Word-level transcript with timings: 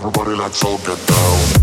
Everybody, 0.00 0.34
let's 0.34 0.64
all 0.64 0.78
get 0.78 1.06
down. 1.06 1.59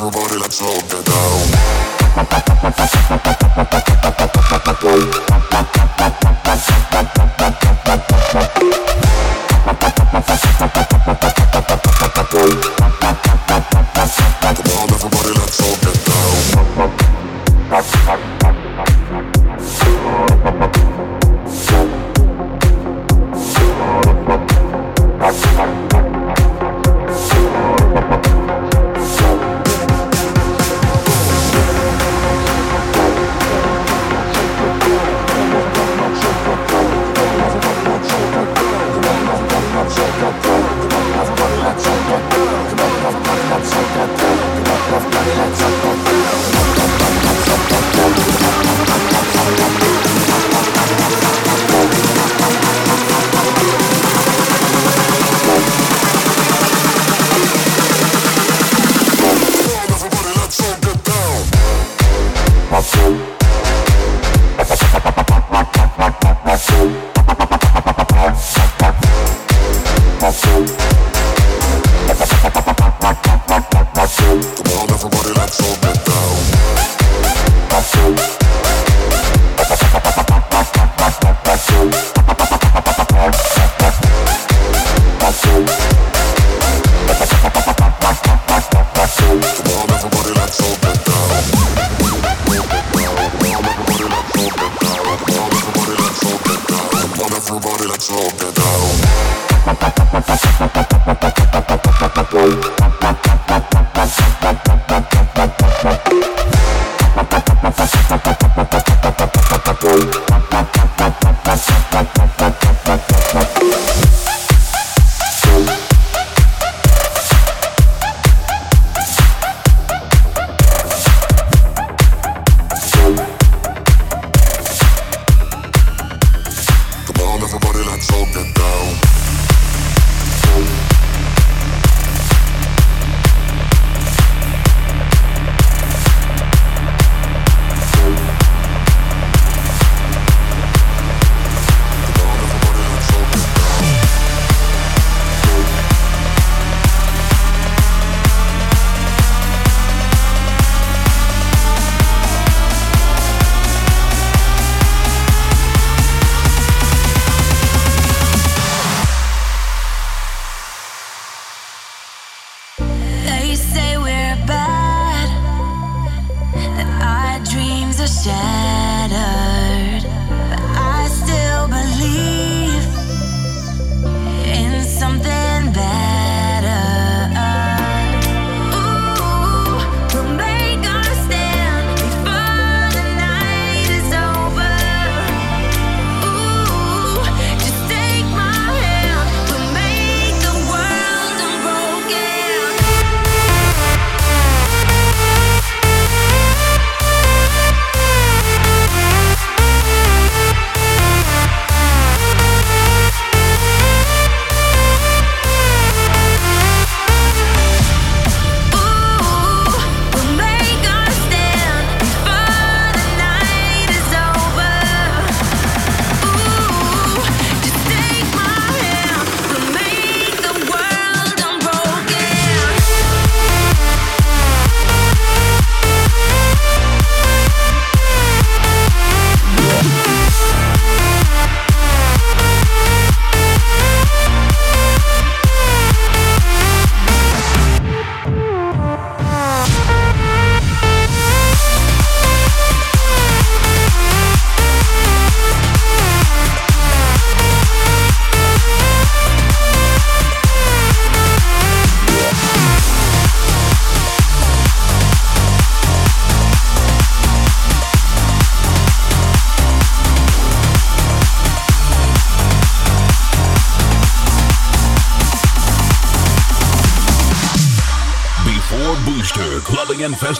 Everybody, 0.00 0.36
let's 0.36 0.62
all 0.62 0.80
get 0.82 1.04
down. 1.04 1.18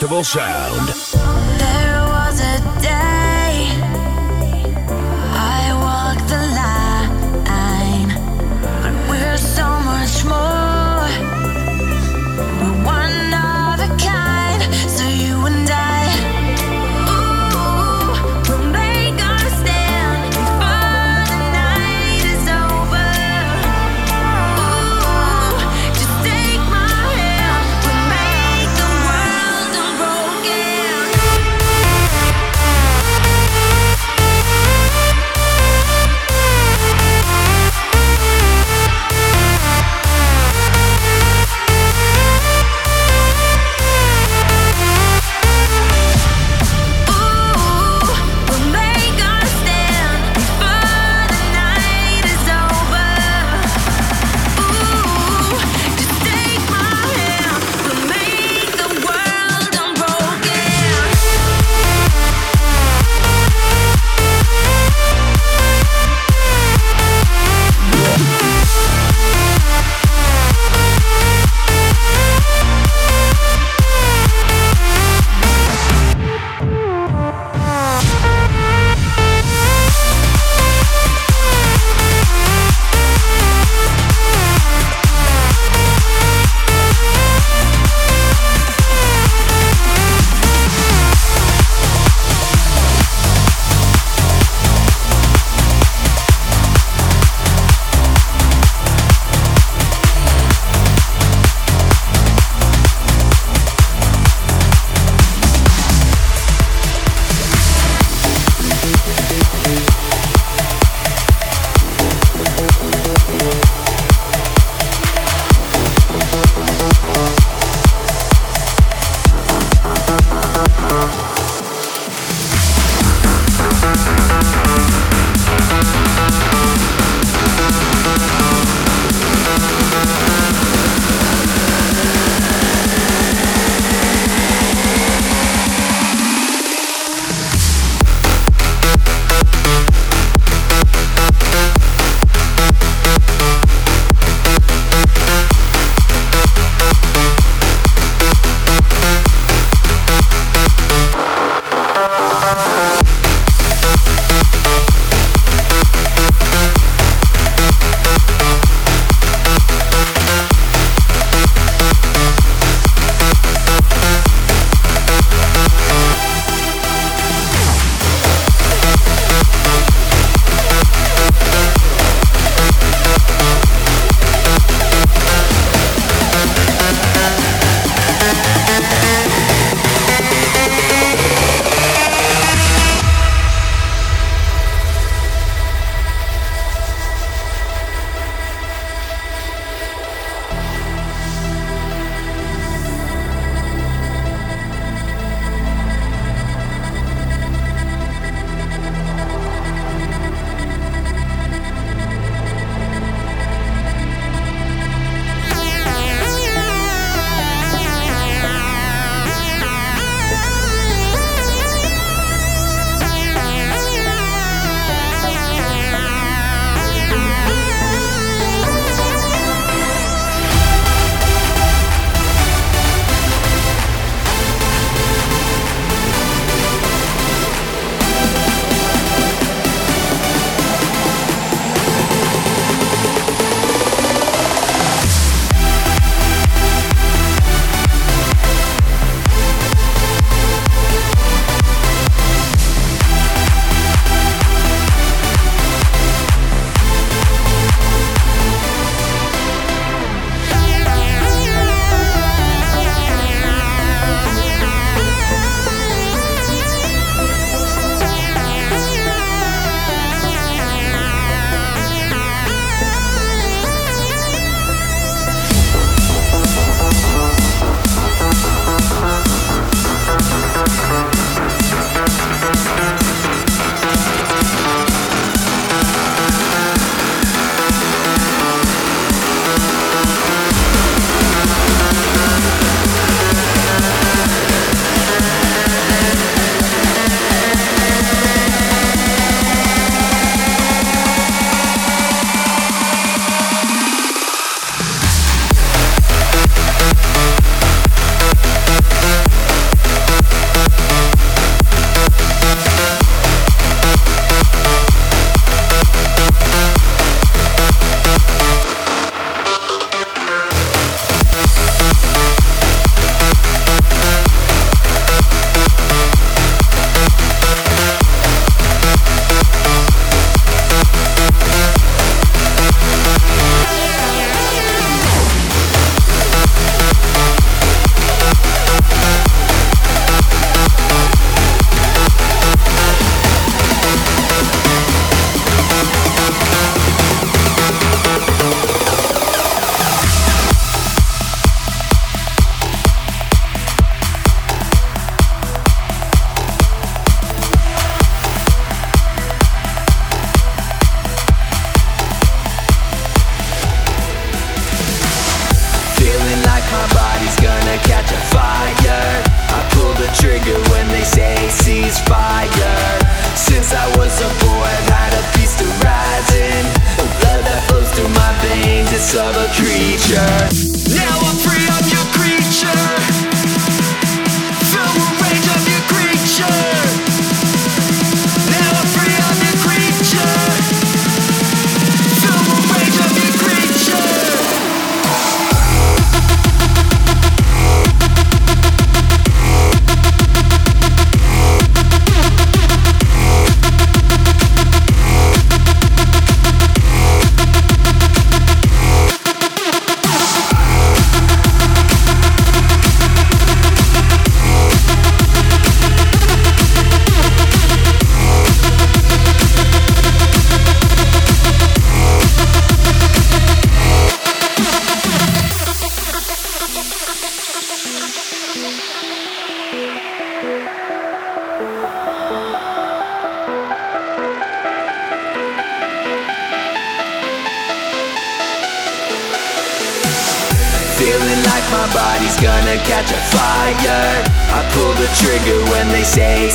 Caribbean 0.08 0.24
Festival 0.24 0.57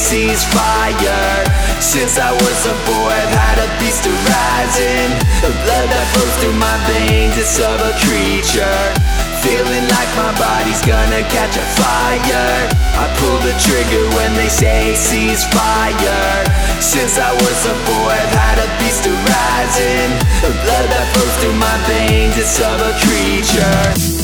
ceasefire. 0.04 1.48
Since 1.80 2.20
I 2.20 2.32
was 2.36 2.60
a 2.68 2.76
boy, 2.84 3.16
I've 3.16 3.32
had 3.32 3.58
a 3.64 3.70
beast 3.80 4.04
arising. 4.04 5.10
The 5.40 5.52
blood 5.64 5.88
that 5.88 6.06
flows 6.12 6.36
through 6.44 6.58
my 6.60 6.78
veins 6.92 7.40
is 7.40 7.56
of 7.64 7.80
a 7.80 7.94
creature. 8.04 8.84
Feeling 9.40 9.86
like 9.88 10.12
my 10.20 10.32
body's 10.36 10.84
gonna 10.84 11.24
catch 11.32 11.56
a 11.56 11.66
fire. 11.80 12.68
I 13.00 13.06
pull 13.20 13.40
the 13.48 13.56
trigger 13.64 14.04
when 14.20 14.36
they 14.36 14.52
say 14.52 14.92
ceasefire. 14.92 16.52
Since 16.84 17.16
I 17.16 17.32
was 17.32 17.60
a 17.64 17.76
boy, 17.88 18.12
I've 18.12 18.36
had 18.36 18.58
a 18.60 18.68
beast 18.84 19.08
arising. 19.08 20.12
The 20.44 20.52
blood 20.52 20.88
that 20.92 21.06
flows 21.16 21.36
through 21.40 21.58
my 21.60 21.78
veins 21.88 22.36
is 22.36 22.60
of 22.60 22.78
a 22.84 22.94
creature. 23.08 24.23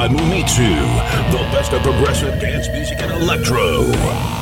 By 0.00 0.08
Mumitsu. 0.08 0.70
The 1.30 1.42
best 1.52 1.74
of 1.74 1.82
progressive 1.82 2.40
dance 2.40 2.70
music 2.70 3.02
and 3.02 3.12
electro. 3.12 4.39